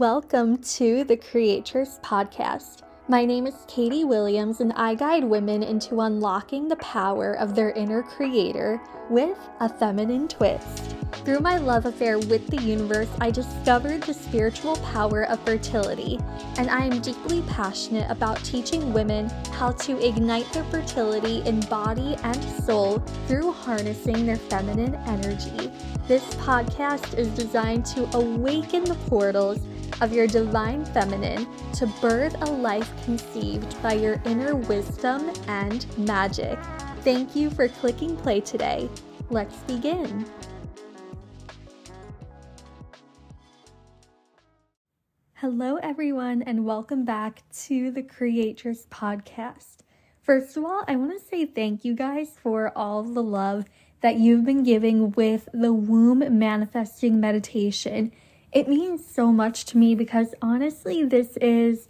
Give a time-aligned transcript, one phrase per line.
[0.00, 2.84] Welcome to the Creatress Podcast.
[3.08, 7.72] My name is Katie Williams, and I guide women into unlocking the power of their
[7.72, 10.96] inner creator with a feminine twist.
[11.26, 16.18] Through my love affair with the universe, I discovered the spiritual power of fertility,
[16.56, 22.16] and I am deeply passionate about teaching women how to ignite their fertility in body
[22.22, 25.70] and soul through harnessing their feminine energy.
[26.08, 29.60] This podcast is designed to awaken the portals
[30.00, 36.58] of your divine feminine to birth a life conceived by your inner wisdom and magic.
[37.02, 38.88] Thank you for clicking play today.
[39.30, 40.26] Let's begin.
[45.34, 49.78] Hello, everyone, and welcome back to the Creatress Podcast.
[50.20, 53.64] First of all, I want to say thank you guys for all the love
[54.02, 58.12] that you've been giving with the womb manifesting meditation.
[58.52, 61.86] It means so much to me because honestly, this is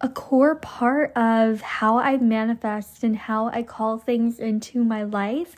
[0.00, 5.56] a core part of how I manifest and how I call things into my life.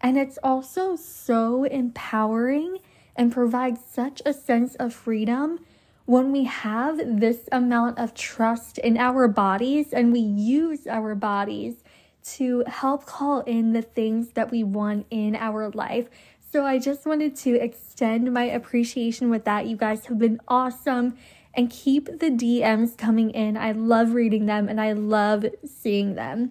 [0.00, 2.78] And it's also so empowering
[3.14, 5.58] and provides such a sense of freedom
[6.06, 11.84] when we have this amount of trust in our bodies and we use our bodies
[12.22, 16.08] to help call in the things that we want in our life.
[16.52, 19.66] So I just wanted to extend my appreciation with that.
[19.66, 21.16] You guys have been awesome
[21.54, 23.56] and keep the DMs coming in.
[23.56, 26.50] I love reading them and I love seeing them.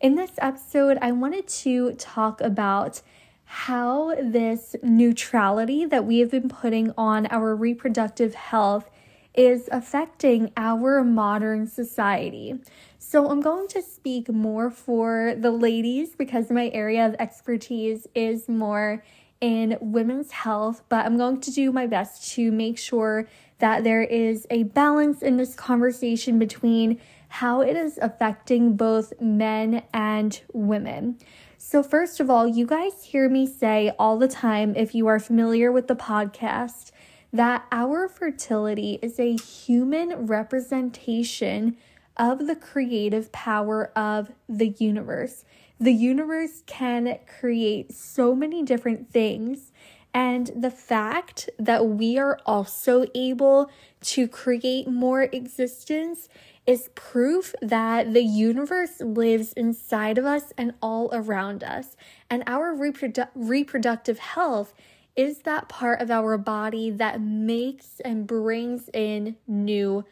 [0.00, 3.02] In this episode, I wanted to talk about
[3.44, 8.90] how this neutrality that we have been putting on our reproductive health
[9.32, 12.58] is affecting our modern society.
[12.98, 18.48] So, I'm going to speak more for the ladies because my area of expertise is
[18.48, 19.04] more
[19.40, 24.02] in women's health, but I'm going to do my best to make sure that there
[24.02, 31.18] is a balance in this conversation between how it is affecting both men and women.
[31.58, 35.18] So, first of all, you guys hear me say all the time, if you are
[35.18, 36.92] familiar with the podcast,
[37.32, 41.76] that our fertility is a human representation
[42.16, 45.44] of the creative power of the universe.
[45.78, 49.72] The universe can create so many different things.
[50.14, 53.70] And the fact that we are also able
[54.02, 56.30] to create more existence
[56.66, 61.96] is proof that the universe lives inside of us and all around us.
[62.30, 64.72] And our reprodu- reproductive health
[65.16, 70.04] is that part of our body that makes and brings in new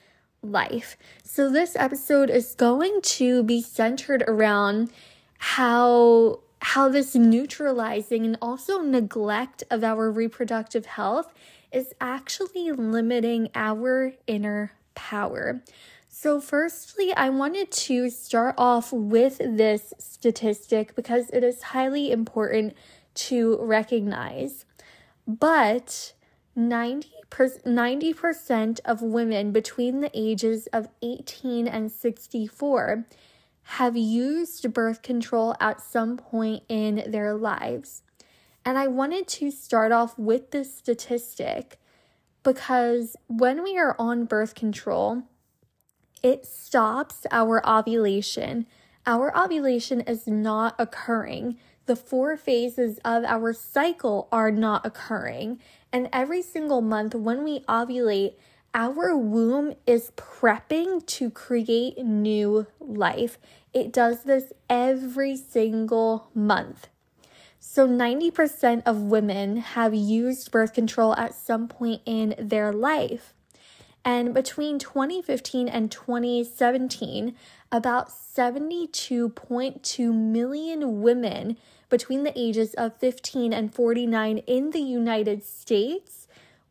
[0.42, 0.96] life.
[1.22, 4.90] So, this episode is going to be centered around
[5.44, 11.34] how how this neutralizing and also neglect of our reproductive health
[11.70, 15.62] is actually limiting our inner power.
[16.08, 22.74] So, firstly, I wanted to start off with this statistic because it is highly important
[23.26, 24.64] to recognize.
[25.26, 26.14] But
[26.56, 33.04] 90 90% of women between the ages of 18 and 64
[33.64, 38.02] have used birth control at some point in their lives.
[38.64, 41.78] And I wanted to start off with this statistic
[42.42, 45.24] because when we are on birth control,
[46.22, 48.66] it stops our ovulation.
[49.06, 51.58] Our ovulation is not occurring.
[51.86, 55.60] The four phases of our cycle are not occurring.
[55.92, 58.34] And every single month, when we ovulate,
[58.74, 63.38] our womb is prepping to create new life.
[63.72, 66.88] It does this every single month.
[67.60, 73.32] So, 90% of women have used birth control at some point in their life.
[74.04, 77.34] And between 2015 and 2017,
[77.72, 81.56] about 72.2 million women
[81.88, 86.24] between the ages of 15 and 49 in the United States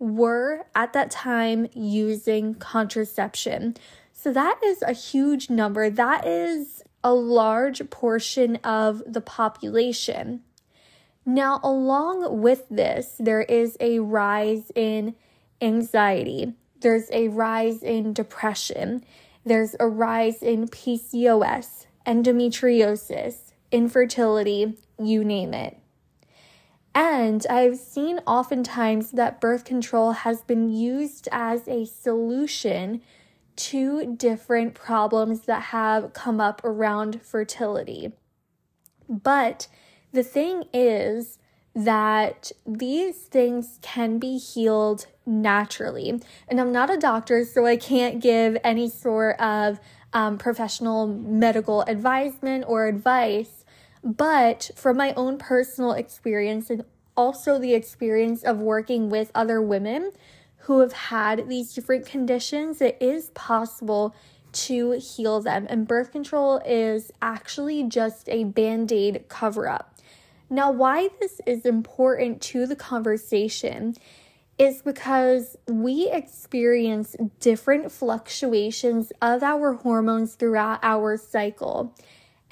[0.04, 3.76] were at that time using contraception.
[4.12, 5.90] So that is a huge number.
[5.90, 10.42] That is a large portion of the population.
[11.26, 15.16] Now, along with this, there is a rise in
[15.62, 19.06] anxiety, there's a rise in depression,
[19.46, 25.78] there's a rise in PCOS, endometriosis, infertility, you name it.
[26.96, 33.02] And I've seen oftentimes that birth control has been used as a solution
[33.56, 38.12] to different problems that have come up around fertility.
[39.10, 39.68] But
[40.12, 41.40] the thing is
[41.76, 46.22] that these things can be healed naturally.
[46.48, 49.80] And I'm not a doctor, so I can't give any sort of
[50.14, 53.63] um, professional medical advisement or advice.
[54.04, 56.84] But from my own personal experience and
[57.16, 60.12] also the experience of working with other women
[60.58, 64.16] who have had these different conditions, it is possible
[64.54, 65.68] to heal them.
[65.70, 69.98] And birth control is actually just a band aid cover up.
[70.50, 73.96] Now, why this is important to the conversation
[74.60, 81.96] is because we experience different fluctuations of our hormones throughout our cycle.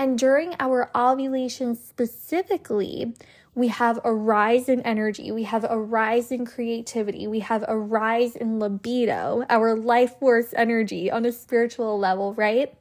[0.01, 3.13] And during our ovulation specifically,
[3.53, 7.77] we have a rise in energy, we have a rise in creativity, we have a
[7.77, 12.74] rise in libido, our life force energy on a spiritual level, right?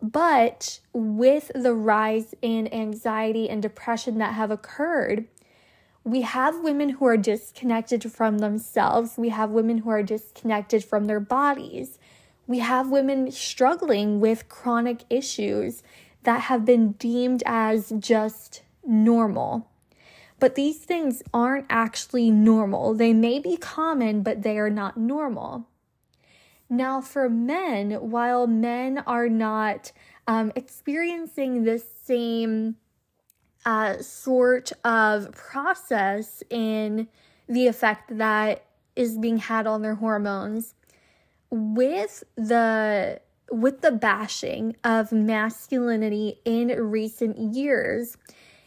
[0.00, 5.24] But with the rise in anxiety and depression that have occurred,
[6.04, 9.14] we have women who are disconnected from themselves.
[9.18, 11.98] We have women who are disconnected from their bodies.
[12.46, 15.82] We have women struggling with chronic issues
[16.28, 19.66] that have been deemed as just normal.
[20.38, 22.92] But these things aren't actually normal.
[22.92, 25.66] They may be common, but they are not normal.
[26.68, 29.90] Now, for men, while men are not
[30.26, 32.76] um, experiencing this same
[33.64, 37.08] uh, sort of process in
[37.48, 40.74] the effect that is being had on their hormones,
[41.48, 43.18] with the
[43.50, 48.16] with the bashing of masculinity in recent years,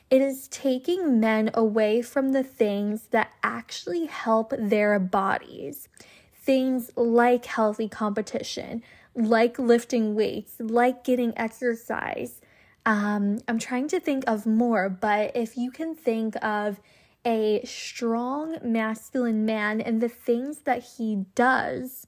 [0.10, 5.88] it is taking men away from the things that actually help their bodies.
[6.34, 8.84] Things like healthy competition,
[9.16, 12.42] like lifting weights, like getting exercise.
[12.86, 16.82] Um, I'm trying to think of more, but if you can think of
[17.24, 22.08] a strong masculine man and the things that he does,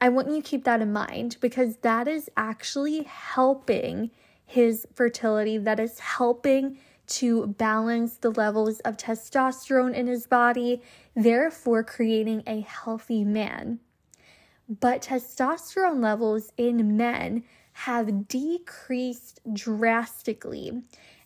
[0.00, 4.10] I want you to keep that in mind because that is actually helping
[4.46, 10.80] his fertility, that is helping to balance the levels of testosterone in his body,
[11.14, 13.80] therefore creating a healthy man.
[14.68, 20.82] But testosterone levels in men have decreased drastically.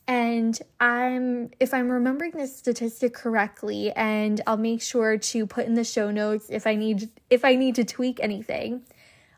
[0.06, 5.74] And I'm if I'm remembering this statistic correctly and I'll make sure to put in
[5.74, 8.82] the show notes if I need if I need to tweak anything.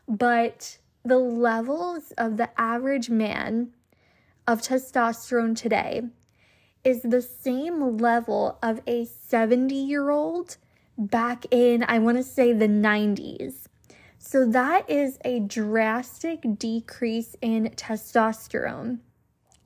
[0.07, 3.73] But the levels of the average man
[4.45, 6.03] of testosterone today
[6.83, 10.57] is the same level of a 70 year old
[10.97, 13.67] back in, I want to say, the 90s.
[14.17, 18.99] So that is a drastic decrease in testosterone.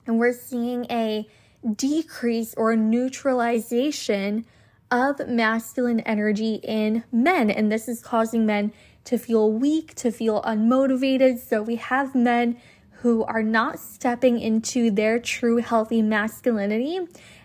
[0.05, 1.27] And we're seeing a
[1.75, 4.45] decrease or neutralization
[4.89, 7.49] of masculine energy in men.
[7.49, 8.73] And this is causing men
[9.05, 11.39] to feel weak, to feel unmotivated.
[11.39, 12.57] So we have men
[13.01, 16.99] who are not stepping into their true healthy masculinity.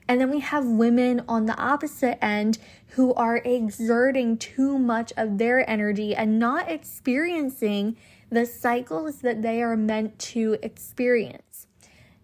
[0.08, 2.58] And then we have women on the opposite end
[2.88, 7.96] who are exerting too much of their energy and not experiencing
[8.30, 11.65] the cycles that they are meant to experience.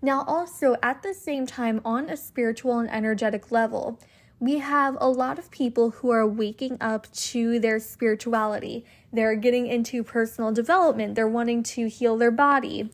[0.03, 4.01] Now, also at the same time, on a spiritual and energetic level,
[4.41, 8.85] we have a lot of people who are waking up to their spirituality.
[9.13, 12.91] They're getting into personal development, they're wanting to heal their body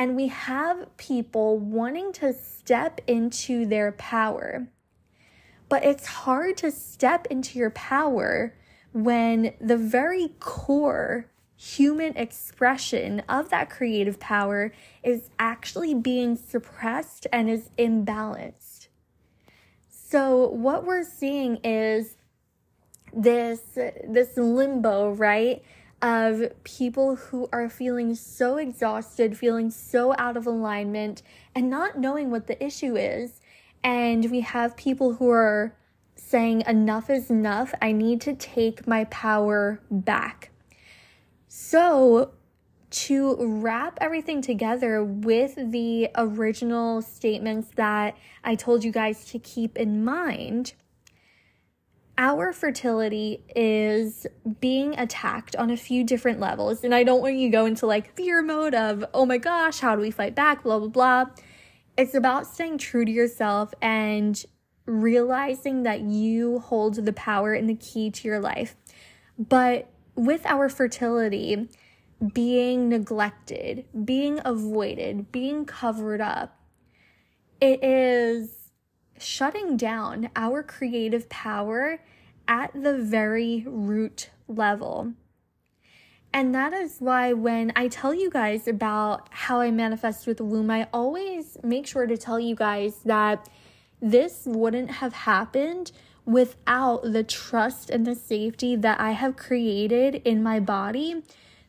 [0.00, 4.66] and we have people wanting to step into their power.
[5.68, 8.54] But it's hard to step into your power
[8.94, 11.26] when the very core
[11.60, 18.88] human expression of that creative power is actually being suppressed and is imbalanced.
[19.90, 22.16] So what we're seeing is
[23.12, 23.60] this
[24.08, 25.62] this limbo, right?
[26.02, 31.22] of people who are feeling so exhausted, feeling so out of alignment,
[31.54, 33.42] and not knowing what the issue is.
[33.84, 35.76] And we have people who are
[36.16, 37.74] saying, Enough is enough.
[37.82, 40.49] I need to take my power back.
[41.52, 42.30] So,
[42.90, 49.76] to wrap everything together with the original statements that I told you guys to keep
[49.76, 50.74] in mind,
[52.16, 54.28] our fertility is
[54.60, 56.84] being attacked on a few different levels.
[56.84, 59.80] And I don't want you to go into like fear mode of, oh my gosh,
[59.80, 60.62] how do we fight back?
[60.62, 61.24] Blah, blah, blah.
[61.96, 64.40] It's about staying true to yourself and
[64.86, 68.76] realizing that you hold the power and the key to your life.
[69.36, 71.68] But with our fertility,
[72.32, 76.58] being neglected, being avoided, being covered up,
[77.60, 78.72] it is
[79.18, 82.02] shutting down our creative power
[82.48, 85.12] at the very root level.
[86.32, 90.44] And that is why when I tell you guys about how I manifest with the
[90.44, 93.48] womb, I always make sure to tell you guys that
[94.00, 95.92] this wouldn't have happened
[96.30, 101.22] without the trust and the safety that I have created in my body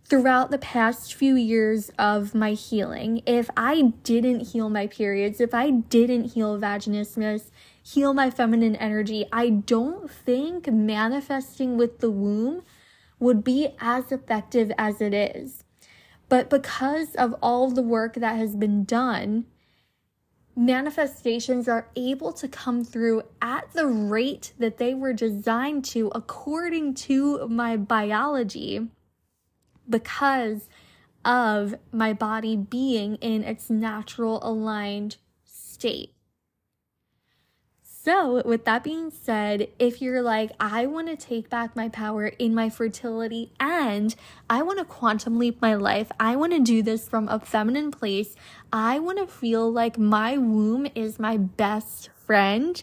[0.05, 3.23] throughout the past few years of my healing.
[3.25, 7.49] If I didn't heal my periods, if I didn't heal vaginismus,
[7.81, 12.61] heal my feminine energy, I don't think manifesting with the womb
[13.19, 15.63] would be as effective as it is.
[16.29, 19.45] But because of all the work that has been done,
[20.55, 26.93] manifestations are able to come through at the rate that they were designed to according
[26.93, 28.87] to my biology
[29.89, 30.69] because
[31.23, 36.13] of my body being in its natural aligned state.
[38.03, 42.25] So, with that being said, if you're like, I want to take back my power
[42.25, 44.15] in my fertility and
[44.49, 47.91] I want to quantum leap my life, I want to do this from a feminine
[47.91, 48.35] place,
[48.73, 52.81] I want to feel like my womb is my best friend.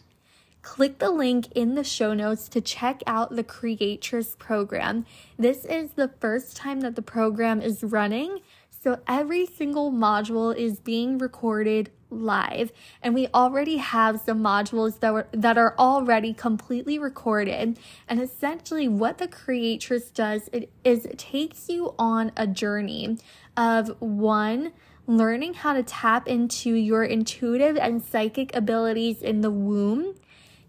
[0.63, 5.05] Click the link in the show notes to check out the Creatress program.
[5.37, 8.39] This is the first time that the program is running.
[8.71, 12.73] So every single module is being recorded live
[13.03, 17.79] and we already have some modules that were that are already completely recorded.
[18.09, 23.19] And essentially what the creatress does it is it takes you on a journey
[23.57, 24.73] of one
[25.07, 30.15] learning how to tap into your intuitive and psychic abilities in the womb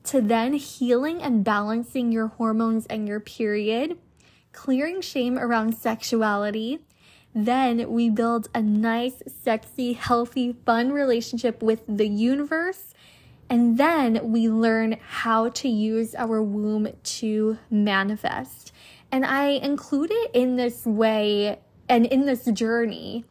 [0.01, 3.97] to then healing and balancing your hormones and your period
[4.53, 6.79] clearing shame around sexuality
[7.33, 12.93] then we build a nice, sexy, healthy, fun relationship with the universe.
[13.49, 18.71] And then we learn how to use our womb to manifest.
[19.11, 23.25] And I include it in this way and in this journey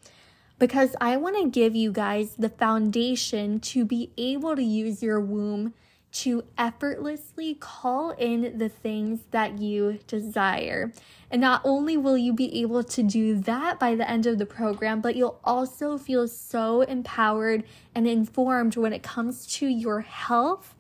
[0.58, 5.20] because I want to give you guys the foundation to be able to use your
[5.20, 5.72] womb
[6.10, 10.92] to effortlessly call in the things that you desire.
[11.30, 14.46] And not only will you be able to do that by the end of the
[14.46, 20.74] program, but you'll also feel so empowered and informed when it comes to your health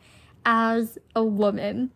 [0.44, 1.90] as a woman.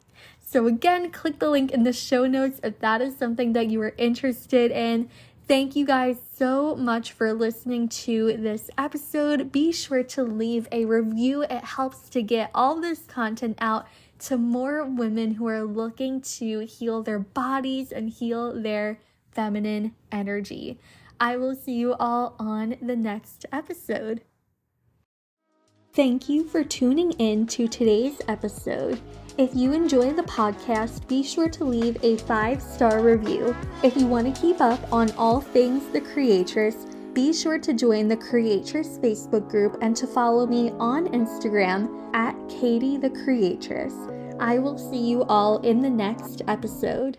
[0.44, 3.80] So, again, click the link in the show notes if that is something that you
[3.80, 5.08] are interested in.
[5.48, 9.50] Thank you guys so much for listening to this episode.
[9.50, 13.86] Be sure to leave a review, it helps to get all this content out
[14.20, 19.00] to more women who are looking to heal their bodies and heal their
[19.32, 20.78] feminine energy.
[21.18, 24.22] I will see you all on the next episode.
[25.94, 28.98] Thank you for tuning in to today's episode.
[29.36, 33.54] If you enjoy the podcast, be sure to leave a five star review.
[33.82, 38.08] If you want to keep up on all things The Creatress, be sure to join
[38.08, 43.92] the Creatress Facebook group and to follow me on Instagram at Katie the Creatress.
[44.40, 47.18] I will see you all in the next episode.